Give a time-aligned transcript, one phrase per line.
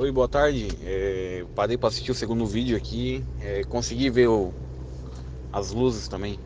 [0.00, 0.66] Oi, boa tarde.
[0.80, 3.22] É, parei para assistir o segundo vídeo aqui.
[3.38, 4.50] É, consegui ver o,
[5.52, 6.40] as luzes também.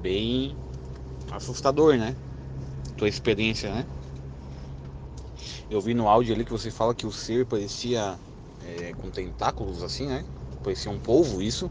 [0.00, 0.56] Bem
[1.32, 2.16] assustador, né?
[2.96, 3.84] Tua experiência, né?
[5.68, 8.16] Eu vi no áudio ali que você fala que o ser parecia
[8.60, 10.24] é, com tentáculos assim, né?
[10.62, 11.68] Parecia um polvo, isso.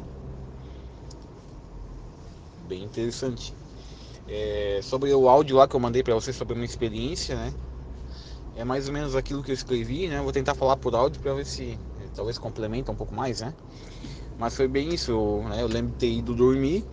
[2.67, 3.53] Bem interessante.
[4.27, 7.53] É, sobre o áudio lá que eu mandei para você sobre a minha experiência, né?
[8.55, 10.21] É mais ou menos aquilo que eu escrevi, né?
[10.21, 13.53] Vou tentar falar por áudio para ver se é, talvez complementa um pouco mais, né?
[14.37, 15.61] Mas foi bem isso, eu, né?
[15.61, 16.85] eu lembro de ter ido dormir.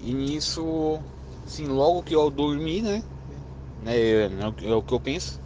[0.00, 1.00] E nisso,
[1.46, 3.04] assim, logo que eu dormi, né?
[3.80, 4.30] né é,
[4.62, 5.40] é o que eu penso.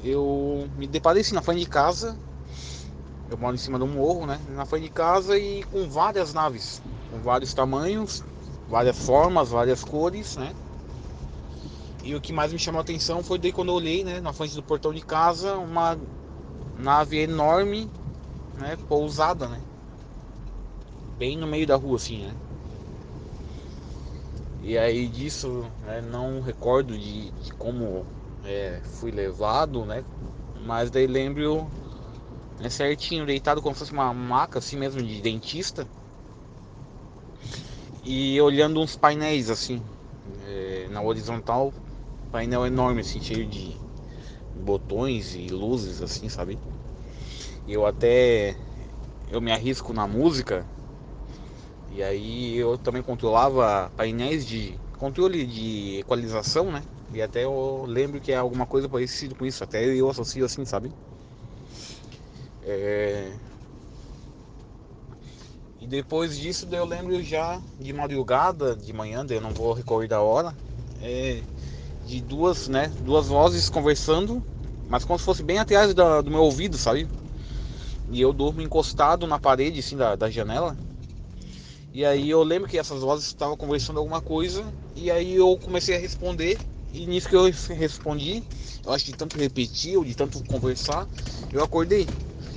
[0.00, 2.16] Eu me deparei assim na frente de casa.
[3.28, 4.40] Eu moro em cima de um morro, né?
[4.50, 8.22] Na frente de casa e com várias naves, com vários tamanhos,
[8.68, 10.54] várias formas, várias cores, né?
[12.06, 14.32] E o que mais me chamou a atenção foi daí quando eu olhei, né, na
[14.32, 15.98] frente do portão de casa, uma
[16.76, 17.90] nave enorme,
[18.54, 19.60] né, pousada, né?
[21.18, 22.36] Bem no meio da rua assim, né?
[24.62, 28.06] E aí disso, né, não recordo de, de como
[28.44, 30.04] é, fui levado, né?
[30.64, 31.68] Mas daí lembro
[32.60, 35.88] né, certinho, deitado como se fosse uma maca assim mesmo de dentista.
[38.04, 39.82] E olhando uns painéis assim,
[40.44, 41.74] é, na horizontal,
[42.30, 43.76] painel enorme, assim, cheio de
[44.54, 46.58] botões e luzes, assim, sabe?
[47.66, 48.56] E eu até
[49.28, 50.66] eu me arrisco na música
[51.90, 56.82] e aí eu também controlava painéis de controle de equalização, né?
[57.12, 60.64] E até eu lembro que é alguma coisa parecida com isso, até eu associo assim,
[60.64, 60.92] sabe?
[62.62, 63.32] É...
[65.80, 70.22] E depois disso eu lembro já de madrugada, de manhã, eu não vou recordar a
[70.22, 70.56] hora.
[71.00, 71.42] É
[72.06, 74.42] de duas, né, duas vozes conversando,
[74.88, 77.10] mas como se fosse bem atrás da, do meu ouvido, sabe?
[78.08, 80.78] E eu durmo encostado na parede, assim, da, da janela.
[81.92, 85.96] E aí eu lembro que essas vozes estavam conversando alguma coisa, e aí eu comecei
[85.96, 86.60] a responder,
[86.92, 88.44] e nisso que eu respondi,
[88.84, 91.08] eu acho que de tanto repetir ou de tanto conversar,
[91.52, 92.08] eu acordei.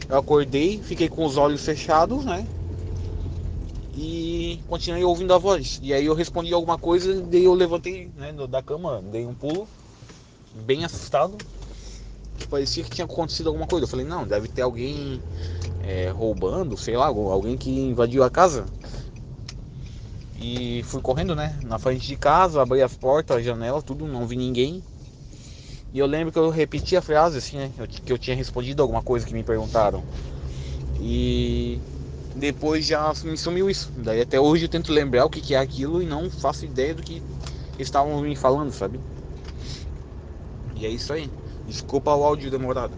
[0.07, 2.47] Eu acordei, fiquei com os olhos fechados, né?
[4.01, 5.77] E continuei ouvindo a voz.
[5.83, 9.67] E aí eu respondi alguma coisa, daí eu levantei né, da cama, dei um pulo,
[10.53, 11.37] bem assustado.
[12.49, 13.83] Parecia que tinha acontecido alguma coisa.
[13.83, 15.21] Eu falei, não, deve ter alguém
[15.83, 18.65] é, roubando, sei lá, alguém que invadiu a casa.
[20.39, 24.25] E fui correndo, né, na frente de casa, abri as portas, a janela, tudo, não
[24.25, 24.81] vi ninguém.
[25.91, 27.71] E eu lembro que eu repeti a frase assim, né,
[28.05, 30.01] que eu tinha respondido alguma coisa que me perguntaram.
[31.01, 31.81] E
[32.39, 33.91] depois já me sumiu isso.
[33.95, 36.95] Daí até hoje eu tento lembrar o que, que é aquilo e não faço ideia
[36.95, 37.21] do que
[37.77, 38.99] estavam me falando, sabe?
[40.75, 41.29] E é isso aí.
[41.67, 42.97] Desculpa o áudio demorado.